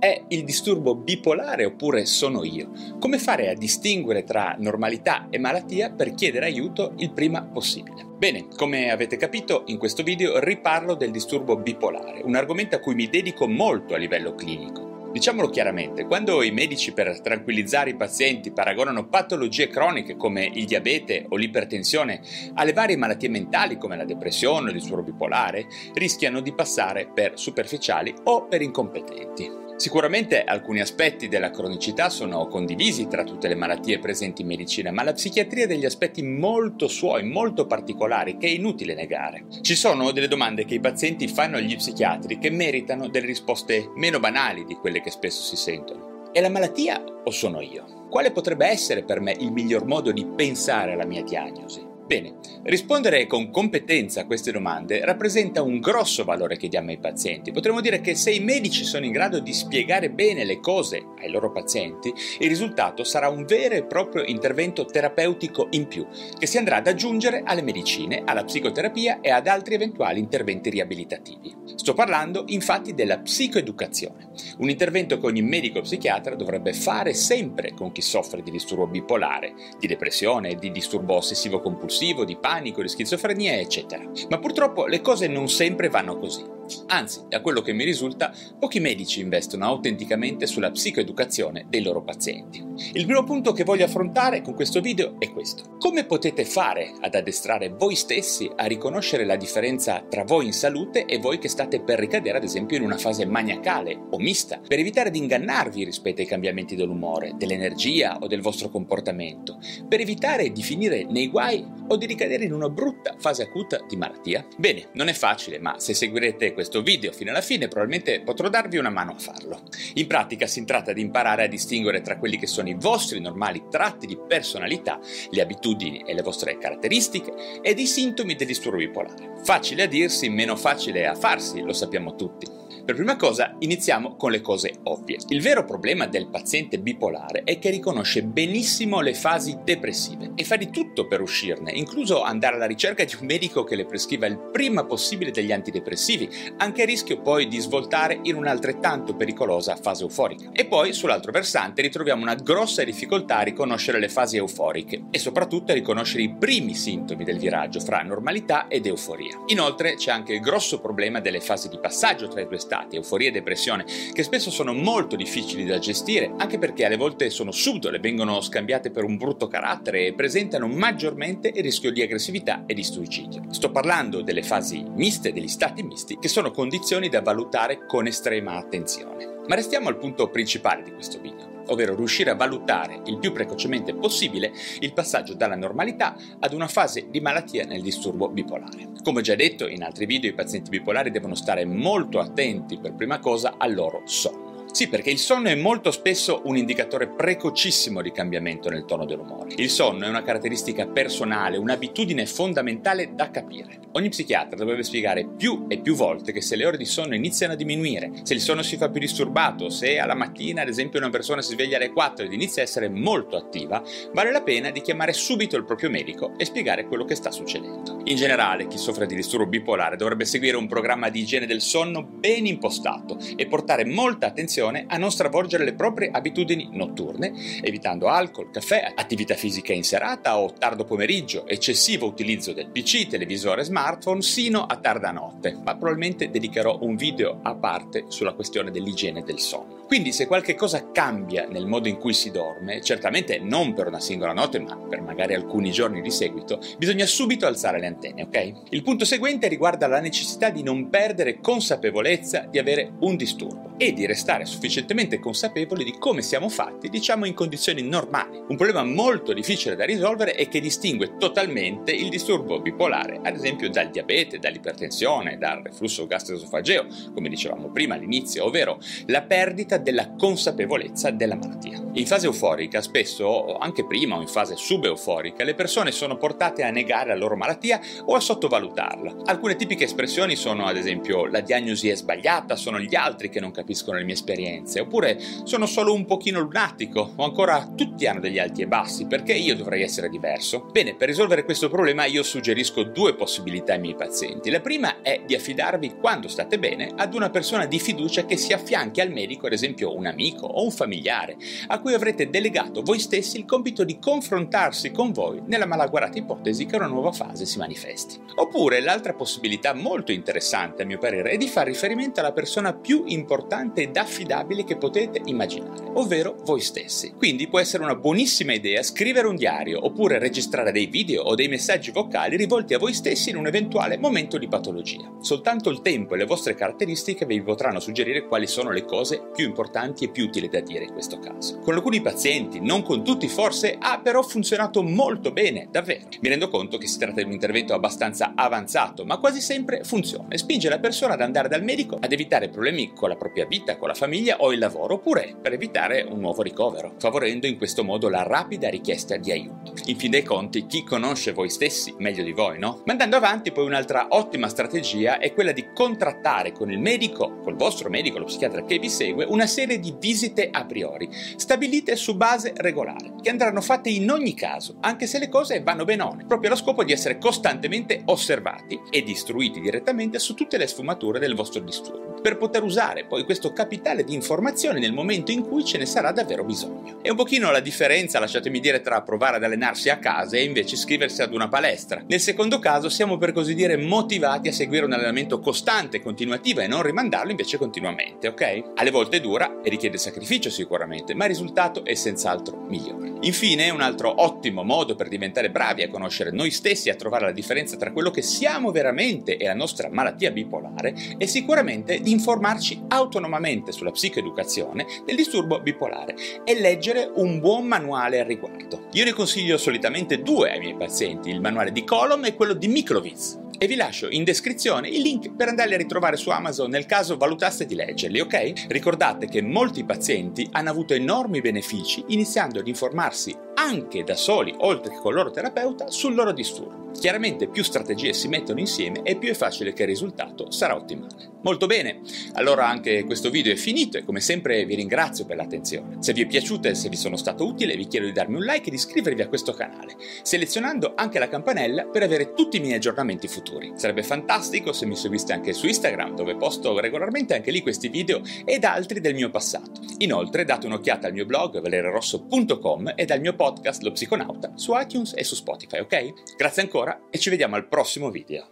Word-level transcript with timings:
È 0.00 0.26
il 0.28 0.44
disturbo 0.44 0.94
bipolare 0.94 1.64
oppure 1.64 2.06
sono 2.06 2.44
io? 2.44 2.70
Come 3.00 3.18
fare 3.18 3.48
a 3.48 3.54
distinguere 3.54 4.22
tra 4.22 4.54
normalità 4.56 5.26
e 5.28 5.38
malattia 5.38 5.90
per 5.90 6.14
chiedere 6.14 6.46
aiuto 6.46 6.92
il 6.98 7.10
prima 7.10 7.42
possibile? 7.42 8.06
Bene, 8.16 8.46
come 8.56 8.92
avete 8.92 9.16
capito, 9.16 9.64
in 9.66 9.76
questo 9.76 10.04
video 10.04 10.38
riparlo 10.38 10.94
del 10.94 11.10
disturbo 11.10 11.56
bipolare, 11.56 12.20
un 12.22 12.36
argomento 12.36 12.76
a 12.76 12.78
cui 12.78 12.94
mi 12.94 13.08
dedico 13.08 13.48
molto 13.48 13.94
a 13.94 13.98
livello 13.98 14.36
clinico. 14.36 15.10
Diciamolo 15.10 15.48
chiaramente, 15.48 16.04
quando 16.04 16.44
i 16.44 16.52
medici 16.52 16.92
per 16.92 17.20
tranquillizzare 17.20 17.90
i 17.90 17.96
pazienti 17.96 18.52
paragonano 18.52 19.08
patologie 19.08 19.66
croniche 19.66 20.16
come 20.16 20.48
il 20.52 20.64
diabete 20.64 21.26
o 21.28 21.34
l'ipertensione 21.34 22.20
alle 22.54 22.72
varie 22.72 22.96
malattie 22.96 23.28
mentali 23.28 23.78
come 23.78 23.96
la 23.96 24.04
depressione 24.04 24.66
o 24.66 24.72
il 24.72 24.78
disturbo 24.78 25.10
bipolare, 25.10 25.66
rischiano 25.94 26.40
di 26.40 26.54
passare 26.54 27.10
per 27.12 27.32
superficiali 27.34 28.14
o 28.24 28.46
per 28.46 28.62
incompetenti. 28.62 29.66
Sicuramente 29.78 30.42
alcuni 30.42 30.80
aspetti 30.80 31.28
della 31.28 31.52
cronicità 31.52 32.08
sono 32.08 32.48
condivisi 32.48 33.06
tra 33.06 33.22
tutte 33.22 33.46
le 33.46 33.54
malattie 33.54 34.00
presenti 34.00 34.42
in 34.42 34.48
medicina, 34.48 34.90
ma 34.90 35.04
la 35.04 35.12
psichiatria 35.12 35.66
ha 35.66 35.68
degli 35.68 35.84
aspetti 35.84 36.20
molto 36.20 36.88
suoi, 36.88 37.22
molto 37.22 37.64
particolari, 37.64 38.38
che 38.38 38.48
è 38.48 38.50
inutile 38.50 38.94
negare. 38.94 39.44
Ci 39.60 39.76
sono 39.76 40.10
delle 40.10 40.26
domande 40.26 40.64
che 40.64 40.74
i 40.74 40.80
pazienti 40.80 41.28
fanno 41.28 41.58
agli 41.58 41.76
psichiatri 41.76 42.38
che 42.38 42.50
meritano 42.50 43.06
delle 43.06 43.26
risposte 43.26 43.92
meno 43.94 44.18
banali 44.18 44.64
di 44.64 44.74
quelle 44.74 45.00
che 45.00 45.12
spesso 45.12 45.42
si 45.42 45.54
sentono. 45.54 46.30
È 46.32 46.40
la 46.40 46.50
malattia 46.50 47.00
o 47.22 47.30
sono 47.30 47.60
io? 47.60 48.06
Quale 48.10 48.32
potrebbe 48.32 48.66
essere 48.66 49.04
per 49.04 49.20
me 49.20 49.36
il 49.38 49.52
miglior 49.52 49.86
modo 49.86 50.10
di 50.10 50.26
pensare 50.26 50.94
alla 50.94 51.06
mia 51.06 51.22
diagnosi? 51.22 51.87
Bene, 52.08 52.36
rispondere 52.62 53.26
con 53.26 53.50
competenza 53.50 54.22
a 54.22 54.24
queste 54.24 54.50
domande 54.50 55.04
rappresenta 55.04 55.60
un 55.60 55.78
grosso 55.78 56.24
valore 56.24 56.56
che 56.56 56.68
diamo 56.68 56.88
ai 56.88 56.96
pazienti. 56.96 57.52
Potremmo 57.52 57.82
dire 57.82 58.00
che 58.00 58.14
se 58.14 58.30
i 58.30 58.40
medici 58.40 58.84
sono 58.84 59.04
in 59.04 59.12
grado 59.12 59.40
di 59.40 59.52
spiegare 59.52 60.08
bene 60.08 60.46
le 60.46 60.58
cose 60.58 61.04
ai 61.20 61.28
loro 61.28 61.52
pazienti, 61.52 62.10
il 62.38 62.48
risultato 62.48 63.04
sarà 63.04 63.28
un 63.28 63.44
vero 63.44 63.74
e 63.74 63.84
proprio 63.84 64.24
intervento 64.24 64.86
terapeutico 64.86 65.66
in 65.72 65.86
più, 65.86 66.06
che 66.38 66.46
si 66.46 66.56
andrà 66.56 66.76
ad 66.76 66.86
aggiungere 66.86 67.42
alle 67.44 67.60
medicine, 67.60 68.22
alla 68.24 68.44
psicoterapia 68.44 69.20
e 69.20 69.28
ad 69.30 69.46
altri 69.46 69.74
eventuali 69.74 70.18
interventi 70.18 70.70
riabilitativi. 70.70 71.54
Sto 71.74 71.92
parlando 71.92 72.44
infatti 72.46 72.94
della 72.94 73.18
psicoeducazione, 73.18 74.30
un 74.60 74.70
intervento 74.70 75.20
che 75.20 75.26
ogni 75.26 75.42
medico 75.42 75.82
psichiatra 75.82 76.36
dovrebbe 76.36 76.72
fare 76.72 77.12
sempre 77.12 77.74
con 77.74 77.92
chi 77.92 78.00
soffre 78.00 78.40
di 78.40 78.50
disturbo 78.50 78.86
bipolare, 78.86 79.52
di 79.78 79.86
depressione, 79.86 80.54
di 80.54 80.70
disturbo 80.70 81.16
ossessivo 81.16 81.60
compulsivo 81.60 81.96
di 82.24 82.36
panico, 82.36 82.82
di 82.82 82.88
schizofrenia, 82.88 83.58
eccetera. 83.58 84.02
Ma 84.28 84.38
purtroppo 84.38 84.86
le 84.86 85.00
cose 85.00 85.26
non 85.26 85.48
sempre 85.48 85.88
vanno 85.88 86.18
così. 86.18 86.57
Anzi, 86.86 87.22
da 87.28 87.40
quello 87.40 87.60
che 87.60 87.72
mi 87.72 87.84
risulta, 87.84 88.32
pochi 88.58 88.80
medici 88.80 89.20
investono 89.20 89.66
autenticamente 89.66 90.46
sulla 90.46 90.70
psicoeducazione 90.70 91.66
dei 91.68 91.82
loro 91.82 92.02
pazienti. 92.02 92.64
Il 92.92 93.06
primo 93.06 93.24
punto 93.24 93.52
che 93.52 93.64
voglio 93.64 93.84
affrontare 93.84 94.40
con 94.40 94.54
questo 94.54 94.80
video 94.80 95.16
è 95.18 95.30
questo. 95.32 95.76
Come 95.78 96.04
potete 96.04 96.44
fare 96.44 96.92
ad 97.00 97.14
addestrare 97.14 97.70
voi 97.70 97.96
stessi 97.96 98.50
a 98.54 98.66
riconoscere 98.66 99.24
la 99.24 99.36
differenza 99.36 100.04
tra 100.08 100.24
voi 100.24 100.46
in 100.46 100.52
salute 100.52 101.04
e 101.04 101.18
voi 101.18 101.38
che 101.38 101.48
state 101.48 101.80
per 101.80 101.98
ricadere 101.98 102.38
ad 102.38 102.44
esempio 102.44 102.76
in 102.76 102.84
una 102.84 102.98
fase 102.98 103.26
maniacale 103.26 103.98
o 104.10 104.18
mista, 104.18 104.60
per 104.66 104.78
evitare 104.78 105.10
di 105.10 105.18
ingannarvi 105.18 105.84
rispetto 105.84 106.20
ai 106.20 106.26
cambiamenti 106.26 106.76
dell'umore, 106.76 107.32
dell'energia 107.36 108.18
o 108.20 108.26
del 108.26 108.40
vostro 108.40 108.68
comportamento, 108.68 109.58
per 109.88 110.00
evitare 110.00 110.52
di 110.52 110.62
finire 110.62 111.04
nei 111.04 111.28
guai 111.28 111.66
o 111.88 111.96
di 111.96 112.06
ricadere 112.06 112.44
in 112.44 112.52
una 112.52 112.68
brutta 112.68 113.16
fase 113.18 113.42
acuta 113.42 113.80
di 113.88 113.96
malattia? 113.96 114.46
Bene, 114.56 114.88
non 114.92 115.08
è 115.08 115.12
facile, 115.12 115.58
ma 115.58 115.78
se 115.78 115.94
seguirete 115.94 116.52
questo 116.58 116.82
video 116.82 117.12
fino 117.12 117.30
alla 117.30 117.40
fine 117.40 117.68
probabilmente 117.68 118.20
potrò 118.20 118.48
darvi 118.48 118.78
una 118.78 118.90
mano 118.90 119.12
a 119.12 119.18
farlo. 119.20 119.62
In 119.94 120.08
pratica 120.08 120.48
si 120.48 120.64
tratta 120.64 120.92
di 120.92 121.00
imparare 121.00 121.44
a 121.44 121.46
distinguere 121.46 122.00
tra 122.00 122.18
quelli 122.18 122.36
che 122.36 122.48
sono 122.48 122.68
i 122.68 122.74
vostri 122.74 123.20
normali 123.20 123.66
tratti 123.70 124.08
di 124.08 124.18
personalità, 124.26 124.98
le 125.30 125.40
abitudini 125.40 126.02
e 126.04 126.14
le 126.14 126.22
vostre 126.22 126.58
caratteristiche 126.58 127.60
ed 127.62 127.78
i 127.78 127.86
sintomi 127.86 128.34
del 128.34 128.48
disturbo 128.48 128.78
bipolare. 128.78 129.34
Facile 129.44 129.84
a 129.84 129.86
dirsi, 129.86 130.28
meno 130.30 130.56
facile 130.56 131.06
a 131.06 131.14
farsi, 131.14 131.60
lo 131.60 131.72
sappiamo 131.72 132.16
tutti. 132.16 132.57
Per 132.88 132.96
prima 132.96 133.16
cosa 133.16 133.54
iniziamo 133.58 134.16
con 134.16 134.30
le 134.30 134.40
cose 134.40 134.76
ovvie. 134.84 135.18
Il 135.28 135.42
vero 135.42 135.62
problema 135.66 136.06
del 136.06 136.30
paziente 136.30 136.78
bipolare 136.78 137.42
è 137.44 137.58
che 137.58 137.68
riconosce 137.68 138.22
benissimo 138.22 139.02
le 139.02 139.12
fasi 139.12 139.58
depressive 139.62 140.32
e 140.34 140.42
fa 140.42 140.56
di 140.56 140.70
tutto 140.70 141.06
per 141.06 141.20
uscirne, 141.20 141.70
incluso 141.72 142.22
andare 142.22 142.56
alla 142.56 142.64
ricerca 142.64 143.04
di 143.04 143.14
un 143.20 143.26
medico 143.26 143.62
che 143.62 143.76
le 143.76 143.84
prescriva 143.84 144.24
il 144.24 144.38
prima 144.50 144.86
possibile 144.86 145.30
degli 145.30 145.52
antidepressivi, 145.52 146.30
anche 146.56 146.80
a 146.80 146.86
rischio 146.86 147.20
poi 147.20 147.46
di 147.46 147.58
svoltare 147.58 148.20
in 148.22 148.36
un'altrettanto 148.36 149.14
pericolosa 149.14 149.76
fase 149.76 150.04
euforica. 150.04 150.48
E 150.54 150.64
poi 150.64 150.94
sull'altro 150.94 151.30
versante 151.30 151.82
ritroviamo 151.82 152.22
una 152.22 152.36
grossa 152.36 152.84
difficoltà 152.84 153.36
a 153.36 153.42
riconoscere 153.42 153.98
le 153.98 154.08
fasi 154.08 154.38
euforiche 154.38 155.08
e 155.10 155.18
soprattutto 155.18 155.72
a 155.72 155.74
riconoscere 155.74 156.22
i 156.22 156.34
primi 156.34 156.74
sintomi 156.74 157.24
del 157.24 157.38
viraggio 157.38 157.80
fra 157.80 158.00
normalità 158.00 158.66
ed 158.66 158.86
euforia. 158.86 159.42
Inoltre 159.48 159.96
c'è 159.96 160.10
anche 160.10 160.32
il 160.32 160.40
grosso 160.40 160.80
problema 160.80 161.20
delle 161.20 161.40
fasi 161.40 161.68
di 161.68 161.78
passaggio 161.78 162.28
tra 162.28 162.40
i 162.40 162.48
due 162.48 162.58
stati 162.58 162.76
stati, 162.78 162.96
euforia 162.96 163.28
e 163.28 163.32
depressione, 163.32 163.84
che 164.12 164.22
spesso 164.22 164.50
sono 164.50 164.72
molto 164.72 165.16
difficili 165.16 165.64
da 165.64 165.78
gestire, 165.78 166.32
anche 166.36 166.58
perché 166.58 166.84
alle 166.84 166.96
volte 166.96 167.30
sono 167.30 167.50
subdole, 167.50 167.98
vengono 167.98 168.40
scambiate 168.40 168.90
per 168.90 169.04
un 169.04 169.16
brutto 169.16 169.48
carattere 169.48 170.06
e 170.06 170.14
presentano 170.14 170.68
maggiormente 170.68 171.50
il 171.54 171.62
rischio 171.62 171.90
di 171.90 172.02
aggressività 172.02 172.64
e 172.66 172.74
di 172.74 172.84
suicidio. 172.84 173.42
Sto 173.50 173.70
parlando 173.70 174.22
delle 174.22 174.42
fasi 174.42 174.84
miste, 174.94 175.32
degli 175.32 175.48
stati 175.48 175.82
misti, 175.82 176.18
che 176.18 176.28
sono 176.28 176.50
condizioni 176.50 177.08
da 177.08 177.22
valutare 177.22 177.84
con 177.86 178.06
estrema 178.06 178.56
attenzione. 178.56 179.36
Ma 179.46 179.54
restiamo 179.54 179.88
al 179.88 179.98
punto 179.98 180.28
principale 180.28 180.82
di 180.82 180.92
questo 180.92 181.20
video 181.20 181.57
ovvero 181.68 181.94
riuscire 181.94 182.30
a 182.30 182.34
valutare 182.34 183.00
il 183.06 183.18
più 183.18 183.32
precocemente 183.32 183.94
possibile 183.94 184.52
il 184.80 184.92
passaggio 184.92 185.34
dalla 185.34 185.56
normalità 185.56 186.16
ad 186.38 186.52
una 186.52 186.68
fase 186.68 187.08
di 187.10 187.20
malattia 187.20 187.64
nel 187.64 187.82
disturbo 187.82 188.28
bipolare. 188.28 188.90
Come 189.02 189.22
già 189.22 189.34
detto 189.34 189.68
in 189.68 189.82
altri 189.82 190.06
video, 190.06 190.30
i 190.30 190.34
pazienti 190.34 190.70
bipolari 190.70 191.10
devono 191.10 191.34
stare 191.34 191.64
molto 191.64 192.18
attenti 192.18 192.78
per 192.78 192.94
prima 192.94 193.18
cosa 193.18 193.54
al 193.56 193.74
loro 193.74 194.02
sonno. 194.04 194.47
Sì, 194.70 194.88
perché 194.88 195.10
il 195.10 195.18
sonno 195.18 195.48
è 195.48 195.54
molto 195.54 195.90
spesso 195.90 196.42
un 196.44 196.56
indicatore 196.56 197.08
precocissimo 197.08 198.02
di 198.02 198.12
cambiamento 198.12 198.68
nel 198.68 198.84
tono 198.84 199.06
dell'umore. 199.06 199.54
Il 199.56 199.70
sonno 199.70 200.04
è 200.04 200.08
una 200.08 200.22
caratteristica 200.22 200.86
personale, 200.86 201.56
un'abitudine 201.56 202.26
fondamentale 202.26 203.14
da 203.14 203.30
capire. 203.30 203.80
Ogni 203.92 204.10
psichiatra 204.10 204.56
dovrebbe 204.56 204.84
spiegare 204.84 205.26
più 205.26 205.64
e 205.68 205.78
più 205.78 205.94
volte 205.96 206.32
che 206.32 206.42
se 206.42 206.54
le 206.54 206.66
ore 206.66 206.76
di 206.76 206.84
sonno 206.84 207.14
iniziano 207.14 207.54
a 207.54 207.56
diminuire, 207.56 208.12
se 208.22 208.34
il 208.34 208.40
sonno 208.40 208.62
si 208.62 208.76
fa 208.76 208.90
più 208.90 209.00
disturbato, 209.00 209.70
se 209.70 209.98
alla 209.98 210.14
mattina 210.14 210.62
ad 210.62 210.68
esempio 210.68 211.00
una 211.00 211.10
persona 211.10 211.40
si 211.40 211.54
sveglia 211.54 211.76
alle 211.78 211.90
4 211.90 212.26
ed 212.26 212.32
inizia 212.32 212.62
a 212.62 212.66
essere 212.66 212.88
molto 212.90 213.36
attiva, 213.36 213.82
vale 214.12 214.30
la 214.30 214.42
pena 214.42 214.70
di 214.70 214.82
chiamare 214.82 215.14
subito 215.14 215.56
il 215.56 215.64
proprio 215.64 215.90
medico 215.90 216.34
e 216.36 216.44
spiegare 216.44 216.86
quello 216.86 217.04
che 217.04 217.14
sta 217.14 217.30
succedendo. 217.30 218.02
In 218.04 218.16
generale, 218.16 218.68
chi 218.68 218.78
soffre 218.78 219.06
di 219.06 219.14
disturbo 219.14 219.46
bipolare 219.46 219.96
dovrebbe 219.96 220.26
seguire 220.26 220.56
un 220.56 220.68
programma 220.68 221.08
di 221.08 221.20
igiene 221.20 221.46
del 221.46 221.62
sonno 221.62 222.02
ben 222.04 222.46
impostato 222.46 223.18
e 223.34 223.46
portare 223.46 223.84
molta 223.84 224.26
attenzione 224.26 224.57
a 224.66 224.96
non 224.96 225.10
stravolgere 225.10 225.64
le 225.64 225.74
proprie 225.74 226.10
abitudini 226.10 226.68
notturne, 226.72 227.32
evitando 227.62 228.08
alcol, 228.08 228.50
caffè, 228.50 228.92
attività 228.94 229.34
fisica 229.34 229.72
in 229.72 229.84
serata 229.84 230.38
o 230.38 230.52
tardo 230.52 230.84
pomeriggio, 230.84 231.46
eccessivo 231.46 232.06
utilizzo 232.06 232.52
del 232.52 232.70
PC, 232.70 233.06
televisore, 233.06 233.64
smartphone, 233.64 234.22
sino 234.22 234.64
a 234.64 234.76
tarda 234.76 235.12
notte. 235.12 235.52
Ma 235.64 235.76
probabilmente 235.76 236.30
dedicherò 236.30 236.78
un 236.82 236.96
video 236.96 237.38
a 237.42 237.54
parte 237.54 238.04
sulla 238.08 238.34
questione 238.34 238.70
dell'igiene 238.70 239.22
del 239.22 239.38
sonno. 239.38 239.77
Quindi 239.88 240.12
se 240.12 240.26
qualche 240.26 240.54
cosa 240.54 240.90
cambia 240.92 241.46
nel 241.48 241.66
modo 241.66 241.88
in 241.88 241.96
cui 241.96 242.12
si 242.12 242.30
dorme, 242.30 242.82
certamente 242.82 243.38
non 243.38 243.72
per 243.72 243.86
una 243.86 244.00
singola 244.00 244.34
notte, 244.34 244.58
ma 244.58 244.76
per 244.76 245.00
magari 245.00 245.32
alcuni 245.32 245.70
giorni 245.70 246.02
di 246.02 246.10
seguito, 246.10 246.60
bisogna 246.76 247.06
subito 247.06 247.46
alzare 247.46 247.80
le 247.80 247.86
antenne, 247.86 248.24
ok? 248.24 248.52
Il 248.68 248.82
punto 248.82 249.06
seguente 249.06 249.48
riguarda 249.48 249.86
la 249.86 250.00
necessità 250.00 250.50
di 250.50 250.62
non 250.62 250.90
perdere 250.90 251.40
consapevolezza 251.40 252.46
di 252.50 252.58
avere 252.58 252.92
un 253.00 253.16
disturbo. 253.16 253.68
e 253.78 253.92
di 253.92 254.04
restare 254.04 254.44
sufficientemente 254.44 255.20
consapevoli 255.20 255.84
di 255.84 255.96
come 255.98 256.20
siamo 256.20 256.48
fatti, 256.48 256.88
diciamo 256.88 257.24
in 257.24 257.32
condizioni 257.32 257.80
normali. 257.82 258.42
Un 258.48 258.56
problema 258.56 258.82
molto 258.82 259.32
difficile 259.32 259.76
da 259.76 259.84
risolvere 259.84 260.34
e 260.34 260.48
che 260.48 260.60
distingue 260.60 261.16
totalmente 261.16 261.92
il 261.92 262.08
disturbo 262.08 262.60
bipolare, 262.60 263.20
ad 263.22 263.34
esempio 263.34 263.70
dal 263.70 263.90
diabete, 263.90 264.38
dall'ipertensione, 264.38 265.38
dal 265.38 265.62
reflusso 265.62 266.06
gastroesofageo, 266.06 266.86
come 267.14 267.28
dicevamo 267.28 267.70
prima 267.70 267.94
all'inizio, 267.94 268.44
ovvero 268.44 268.80
la 269.06 269.22
perdita 269.22 269.77
della 269.78 270.14
consapevolezza 270.16 271.10
della 271.10 271.36
malattia. 271.36 271.80
In 271.94 272.06
fase 272.06 272.26
euforica, 272.26 272.82
spesso, 272.82 273.56
anche 273.56 273.84
prima 273.84 274.16
o 274.16 274.20
in 274.20 274.28
fase 274.28 274.54
subeuforica, 274.56 275.42
le 275.42 275.54
persone 275.54 275.90
sono 275.90 276.16
portate 276.16 276.62
a 276.62 276.70
negare 276.70 277.08
la 277.08 277.16
loro 277.16 277.34
malattia 277.34 277.80
o 278.04 278.14
a 278.14 278.20
sottovalutarla. 278.20 279.22
Alcune 279.24 279.56
tipiche 279.56 279.84
espressioni 279.84 280.36
sono 280.36 280.66
ad 280.66 280.76
esempio 280.76 281.26
la 281.26 281.40
diagnosi 281.40 281.88
è 281.88 281.96
sbagliata, 281.96 282.56
sono 282.56 282.78
gli 282.78 282.94
altri 282.94 283.30
che 283.30 283.40
non 283.40 283.50
capiscono 283.50 283.98
le 283.98 284.04
mie 284.04 284.14
esperienze, 284.14 284.80
oppure 284.80 285.18
sono 285.44 285.66
solo 285.66 285.92
un 285.92 286.04
pochino 286.04 286.40
lunatico, 286.40 287.12
o 287.16 287.24
ancora 287.24 287.72
tutti 287.74 288.06
hanno 288.06 288.20
degli 288.20 288.38
alti 288.38 288.62
e 288.62 288.66
bassi, 288.66 289.06
perché 289.06 289.32
io 289.32 289.56
dovrei 289.56 289.82
essere 289.82 290.08
diverso? 290.08 290.68
Bene, 290.70 290.94
per 290.94 291.08
risolvere 291.08 291.44
questo 291.44 291.68
problema 291.68 292.04
io 292.04 292.22
suggerisco 292.22 292.82
due 292.84 293.14
possibilità 293.14 293.72
ai 293.72 293.80
miei 293.80 293.94
pazienti. 293.94 294.50
La 294.50 294.60
prima 294.60 295.00
è 295.02 295.22
di 295.26 295.34
affidarvi, 295.34 295.96
quando 295.98 296.28
state 296.28 296.58
bene, 296.58 296.92
ad 296.94 297.14
una 297.14 297.30
persona 297.30 297.66
di 297.66 297.78
fiducia 297.78 298.24
che 298.24 298.36
si 298.36 298.52
affianchi 298.52 299.00
al 299.00 299.10
medico, 299.10 299.46
ad 299.46 299.52
esempio 299.52 299.67
un 299.76 300.06
amico 300.06 300.46
o 300.46 300.64
un 300.64 300.70
familiare, 300.70 301.36
a 301.66 301.80
cui 301.80 301.94
avrete 301.94 302.30
delegato 302.30 302.82
voi 302.82 302.98
stessi 302.98 303.38
il 303.38 303.44
compito 303.44 303.84
di 303.84 303.98
confrontarsi 303.98 304.90
con 304.90 305.12
voi 305.12 305.42
nella 305.46 305.66
malaguarata 305.66 306.18
ipotesi 306.18 306.66
che 306.66 306.76
una 306.76 306.86
nuova 306.86 307.12
fase 307.12 307.46
si 307.46 307.58
manifesti. 307.58 308.18
Oppure 308.36 308.80
l'altra 308.80 309.14
possibilità 309.14 309.74
molto 309.74 310.12
interessante, 310.12 310.82
a 310.82 310.86
mio 310.86 310.98
parere, 310.98 311.30
è 311.30 311.36
di 311.36 311.48
fare 311.48 311.70
riferimento 311.70 312.20
alla 312.20 312.32
persona 312.32 312.74
più 312.74 313.04
importante 313.06 313.82
ed 313.82 313.96
affidabile 313.96 314.64
che 314.64 314.76
potete 314.76 315.20
immaginare, 315.24 315.84
ovvero 315.94 316.36
voi 316.44 316.60
stessi. 316.60 317.12
Quindi 317.16 317.48
può 317.48 317.58
essere 317.58 317.82
una 317.82 317.94
buonissima 317.94 318.52
idea 318.52 318.82
scrivere 318.82 319.26
un 319.28 319.36
diario 319.36 319.84
oppure 319.84 320.18
registrare 320.18 320.72
dei 320.72 320.86
video 320.86 321.22
o 321.22 321.34
dei 321.34 321.48
messaggi 321.48 321.90
vocali 321.90 322.36
rivolti 322.36 322.74
a 322.74 322.78
voi 322.78 322.94
stessi 322.94 323.30
in 323.30 323.36
un 323.36 323.46
eventuale 323.46 323.98
momento 323.98 324.38
di 324.38 324.48
patologia. 324.48 325.10
Soltanto 325.20 325.70
il 325.70 325.82
tempo 325.82 326.14
e 326.14 326.18
le 326.18 326.24
vostre 326.24 326.54
caratteristiche 326.54 327.26
vi 327.26 327.42
potranno 327.42 327.80
suggerire 327.80 328.26
quali 328.26 328.46
sono 328.46 328.70
le 328.70 328.84
cose 328.84 329.28
più 329.34 329.44
importanti 329.44 329.57
e 329.98 330.08
più 330.08 330.24
utili 330.24 330.48
da 330.48 330.60
dire 330.60 330.84
in 330.84 330.92
questo 330.92 331.18
caso. 331.18 331.58
Con 331.58 331.74
alcuni 331.74 332.00
pazienti, 332.00 332.60
non 332.60 332.82
con 332.82 333.02
tutti 333.02 333.26
forse, 333.28 333.76
ha 333.78 333.98
però 334.00 334.22
funzionato 334.22 334.82
molto 334.82 335.32
bene, 335.32 335.68
davvero. 335.70 336.06
Mi 336.20 336.28
rendo 336.28 336.48
conto 336.48 336.78
che 336.78 336.86
si 336.86 336.98
tratta 336.98 337.20
di 337.20 337.24
un 337.24 337.32
intervento 337.32 337.74
abbastanza 337.74 338.32
avanzato, 338.36 339.04
ma 339.04 339.18
quasi 339.18 339.40
sempre 339.40 339.82
funziona 339.82 340.28
e 340.28 340.38
spinge 340.38 340.68
la 340.68 340.78
persona 340.78 341.14
ad 341.14 341.22
andare 341.22 341.48
dal 341.48 341.64
medico 341.64 341.98
ad 342.00 342.12
evitare 342.12 342.48
problemi 342.48 342.92
con 342.94 343.08
la 343.08 343.16
propria 343.16 343.46
vita, 343.46 343.76
con 343.76 343.88
la 343.88 343.94
famiglia 343.94 344.36
o 344.38 344.52
il 344.52 344.58
lavoro, 344.60 344.94
oppure 344.94 345.34
per 345.40 345.52
evitare 345.52 346.06
un 346.08 346.20
nuovo 346.20 346.42
ricovero, 346.42 346.94
favorendo 346.98 347.46
in 347.46 347.56
questo 347.56 347.82
modo 347.82 348.08
la 348.08 348.22
rapida 348.22 348.68
richiesta 348.68 349.16
di 349.16 349.32
aiuto. 349.32 349.72
In 349.86 349.96
fin 349.96 350.10
dei 350.10 350.22
conti, 350.22 350.66
chi 350.66 350.84
conosce 350.84 351.32
voi 351.32 351.50
stessi 351.50 351.94
meglio 351.98 352.22
di 352.22 352.32
voi, 352.32 352.58
no? 352.58 352.82
Ma 352.84 352.92
andando 352.92 353.16
avanti, 353.16 353.50
poi 353.50 353.66
un'altra 353.66 354.06
ottima 354.10 354.48
strategia 354.48 355.18
è 355.18 355.32
quella 355.34 355.52
di 355.52 355.72
contrattare 355.74 356.52
con 356.52 356.70
il 356.70 356.78
medico, 356.78 357.40
col 357.40 357.56
vostro 357.56 357.88
medico, 357.88 358.18
lo 358.18 358.24
psichiatra 358.24 358.64
che 358.64 358.78
vi 358.78 358.88
segue, 358.88 359.24
una 359.24 359.46
serie 359.48 359.80
di 359.80 359.94
visite 359.98 360.48
a 360.50 360.64
priori, 360.64 361.08
stabilite 361.36 361.96
su 361.96 362.16
base 362.16 362.52
regolare, 362.56 363.14
che 363.28 363.34
andranno 363.34 363.60
fatte 363.60 363.90
in 363.90 364.10
ogni 364.10 364.32
caso, 364.32 364.76
anche 364.80 365.06
se 365.06 365.18
le 365.18 365.28
cose 365.28 365.60
vanno 365.60 365.84
benone, 365.84 366.24
proprio 366.24 366.48
allo 366.48 366.58
scopo 366.58 366.82
di 366.82 366.92
essere 366.92 367.18
costantemente 367.18 368.00
osservati 368.06 368.80
ed 368.88 369.06
istruiti 369.06 369.60
direttamente 369.60 370.18
su 370.18 370.32
tutte 370.32 370.56
le 370.56 370.66
sfumature 370.66 371.18
del 371.18 371.34
vostro 371.34 371.60
disturbo 371.60 372.08
per 372.20 372.36
poter 372.36 372.62
usare 372.62 373.04
poi 373.04 373.24
questo 373.24 373.52
capitale 373.52 374.04
di 374.04 374.14
informazioni 374.14 374.80
nel 374.80 374.92
momento 374.92 375.30
in 375.30 375.46
cui 375.46 375.64
ce 375.64 375.78
ne 375.78 375.86
sarà 375.86 376.12
davvero 376.12 376.44
bisogno. 376.44 376.98
È 377.00 377.08
un 377.10 377.16
pochino 377.16 377.50
la 377.50 377.60
differenza, 377.60 378.18
lasciatemi 378.18 378.60
dire, 378.60 378.80
tra 378.80 379.02
provare 379.02 379.36
ad 379.36 379.44
allenarsi 379.44 379.88
a 379.88 379.98
casa 379.98 380.36
e 380.36 380.44
invece 380.44 380.74
iscriversi 380.74 381.22
ad 381.22 381.32
una 381.32 381.48
palestra. 381.48 382.02
Nel 382.06 382.20
secondo 382.20 382.58
caso 382.58 382.88
siamo 382.88 383.16
per 383.16 383.32
così 383.32 383.54
dire 383.54 383.76
motivati 383.76 384.48
a 384.48 384.52
seguire 384.52 384.84
un 384.84 384.92
allenamento 384.92 385.40
costante, 385.40 386.02
continuativo 386.02 386.60
e 386.60 386.66
non 386.66 386.82
rimandarlo 386.82 387.30
invece 387.30 387.58
continuamente, 387.58 388.28
ok? 388.28 388.72
Alle 388.74 388.90
volte 388.90 389.20
dura 389.20 389.60
e 389.62 389.70
richiede 389.70 389.98
sacrificio 389.98 390.50
sicuramente, 390.50 391.14
ma 391.14 391.24
il 391.24 391.30
risultato 391.30 391.84
è 391.84 391.94
senz'altro 391.94 392.64
migliore. 392.68 393.17
Infine, 393.22 393.70
un 393.70 393.80
altro 393.80 394.22
ottimo 394.22 394.62
modo 394.62 394.94
per 394.94 395.08
diventare 395.08 395.50
bravi 395.50 395.82
a 395.82 395.88
conoscere 395.88 396.30
noi 396.30 396.52
stessi 396.52 396.88
e 396.88 396.92
a 396.92 396.94
trovare 396.94 397.24
la 397.24 397.32
differenza 397.32 397.76
tra 397.76 397.90
quello 397.90 398.12
che 398.12 398.22
siamo 398.22 398.70
veramente 398.70 399.36
e 399.36 399.44
la 399.44 399.54
nostra 399.54 399.88
malattia 399.90 400.30
bipolare 400.30 400.94
è 401.18 401.26
sicuramente 401.26 402.00
di 402.00 402.12
informarci 402.12 402.84
autonomamente 402.88 403.72
sulla 403.72 403.90
psicoeducazione 403.90 404.86
del 405.04 405.16
disturbo 405.16 405.60
bipolare 405.60 406.14
e 406.44 406.60
leggere 406.60 407.10
un 407.16 407.40
buon 407.40 407.66
manuale 407.66 408.20
al 408.20 408.26
riguardo. 408.26 408.86
Io 408.92 409.04
ne 409.04 409.12
consiglio 409.12 409.58
solitamente 409.58 410.22
due 410.22 410.52
ai 410.52 410.60
miei 410.60 410.76
pazienti, 410.76 411.30
il 411.30 411.40
manuale 411.40 411.72
di 411.72 411.82
Colom 411.82 412.24
e 412.24 412.34
quello 412.34 412.52
di 412.52 412.68
Miklovitz 412.68 413.46
e 413.58 413.66
vi 413.66 413.74
lascio 413.74 414.08
in 414.08 414.24
descrizione 414.24 414.88
il 414.88 415.02
link 415.02 415.34
per 415.34 415.48
andarli 415.48 415.74
a 415.74 415.78
ritrovare 415.78 416.16
su 416.16 416.30
Amazon 416.30 416.70
nel 416.70 416.86
caso 416.86 417.16
valutaste 417.16 417.66
di 417.66 417.74
leggerli, 417.74 418.20
ok? 418.20 418.66
Ricordate 418.68 419.26
che 419.26 419.42
molti 419.42 419.84
pazienti 419.84 420.48
hanno 420.52 420.70
avuto 420.70 420.94
enormi 420.94 421.40
benefici 421.40 422.04
iniziando 422.08 422.60
ad 422.60 422.68
informarsi 422.68 423.36
anche 423.58 424.04
da 424.04 424.14
soli, 424.14 424.54
oltre 424.58 424.92
che 424.92 425.00
con 425.00 425.10
il 425.10 425.16
loro 425.16 425.30
terapeuta, 425.30 425.90
sul 425.90 426.14
loro 426.14 426.32
disturbo. 426.32 426.90
Chiaramente 426.98 427.48
più 427.48 427.62
strategie 427.62 428.12
si 428.12 428.28
mettono 428.28 428.60
insieme 428.60 429.02
e 429.02 429.16
più 429.16 429.28
è 429.28 429.34
facile 429.34 429.72
che 429.72 429.82
il 429.82 429.88
risultato 429.88 430.50
sarà 430.50 430.74
ottimale. 430.74 431.36
Molto 431.42 431.66
bene, 431.66 432.00
allora 432.32 432.66
anche 432.66 433.04
questo 433.04 433.30
video 433.30 433.52
è 433.52 433.56
finito 433.56 433.96
e 433.96 434.04
come 434.04 434.18
sempre 434.18 434.64
vi 434.64 434.74
ringrazio 434.74 435.24
per 435.24 435.36
l'attenzione. 435.36 435.98
Se 436.00 436.12
vi 436.12 436.22
è 436.22 436.26
piaciuto 436.26 436.66
e 436.66 436.74
se 436.74 436.88
vi 436.88 436.96
sono 436.96 437.16
stato 437.16 437.46
utile 437.46 437.76
vi 437.76 437.86
chiedo 437.86 438.06
di 438.06 438.12
darmi 438.12 438.34
un 438.34 438.42
like 438.42 438.66
e 438.66 438.70
di 438.70 438.76
iscrivervi 438.76 439.22
a 439.22 439.28
questo 439.28 439.52
canale, 439.52 439.94
selezionando 440.22 440.94
anche 440.96 441.20
la 441.20 441.28
campanella 441.28 441.84
per 441.84 442.02
avere 442.02 442.32
tutti 442.32 442.56
i 442.56 442.60
miei 442.60 442.74
aggiornamenti 442.74 443.28
futuri. 443.28 443.72
Sarebbe 443.76 444.02
fantastico 444.02 444.72
se 444.72 444.86
mi 444.86 444.96
seguiste 444.96 445.32
anche 445.32 445.52
su 445.52 445.66
Instagram 445.66 446.16
dove 446.16 446.34
posto 446.34 446.78
regolarmente 446.80 447.36
anche 447.36 447.52
lì 447.52 447.62
questi 447.62 447.88
video 447.88 448.20
ed 448.44 448.64
altri 448.64 449.00
del 449.00 449.14
mio 449.14 449.30
passato. 449.30 449.80
Inoltre 449.98 450.44
date 450.44 450.66
un'occhiata 450.66 451.06
al 451.06 451.12
mio 451.12 451.24
blog 451.24 451.60
valererosso.com 451.60 452.94
e 452.96 453.06
al 453.08 453.20
mio 453.20 453.34
podcast 453.48 453.82
Lo 453.82 453.92
Psiconauta 453.92 454.52
su 454.56 454.72
iTunes 454.74 455.14
e 455.16 455.24
su 455.24 455.34
Spotify, 455.34 455.78
ok? 455.78 456.36
Grazie 456.36 456.62
ancora 456.62 457.00
e 457.10 457.18
ci 457.18 457.30
vediamo 457.30 457.56
al 457.56 457.66
prossimo 457.66 458.10
video. 458.10 458.46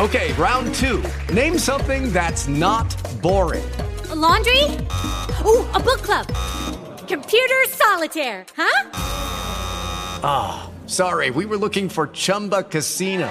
Okay, 0.00 0.32
round 0.32 0.74
two. 0.74 1.02
Name 1.32 1.56
something 1.56 2.12
that's 2.12 2.48
not 2.48 2.92
boring. 3.20 3.64
A 4.10 4.14
laundry? 4.14 4.64
Ooh, 5.44 5.64
a 5.72 5.80
book 5.80 6.02
club. 6.02 6.26
Computer 7.06 7.64
solitaire, 7.68 8.44
huh? 8.56 8.90
Ah, 10.22 10.64
oh, 10.64 10.88
sorry, 10.88 11.30
we 11.30 11.46
were 11.46 11.56
looking 11.56 11.88
for 11.88 12.08
Chumba 12.08 12.64
Casino. 12.64 13.30